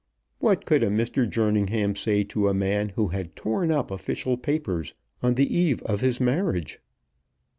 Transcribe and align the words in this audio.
What 0.39 0.65
could 0.65 0.81
a 0.81 0.87
Mr. 0.87 1.29
Jerningham 1.29 1.95
say 1.95 2.23
to 2.23 2.47
a 2.49 2.55
man 2.55 2.89
who 2.95 3.09
had 3.09 3.35
torn 3.35 3.69
up 3.69 3.91
official 3.91 4.35
papers 4.35 4.95
on 5.21 5.35
the 5.35 5.55
eve 5.55 5.83
of 5.83 6.01
his 6.01 6.19
marriage? 6.19 6.79